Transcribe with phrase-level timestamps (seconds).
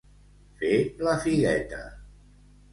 [0.61, 0.79] Fer
[1.09, 1.85] la figueta.